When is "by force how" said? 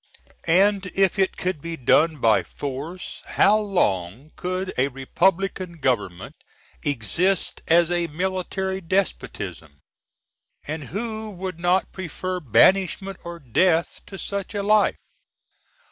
2.17-3.59